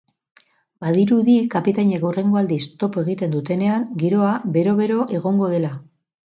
Badirudi 0.85 1.35
kapitainek 1.55 2.07
hurrengo 2.09 2.39
aldiz 2.41 2.57
topo 2.85 3.03
egiten 3.07 3.37
dutenean 3.37 3.87
giroa 4.05 4.33
bero-bero 4.57 4.99
egongo 5.21 5.53
dela. 5.55 5.73